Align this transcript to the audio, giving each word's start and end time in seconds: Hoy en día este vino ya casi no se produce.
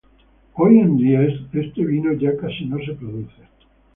Hoy 0.55 0.79
en 0.79 0.97
día 0.97 1.21
este 1.53 1.85
vino 1.85 2.11
ya 2.13 2.35
casi 2.35 2.65
no 2.65 2.79
se 2.83 2.93
produce. 2.95 3.37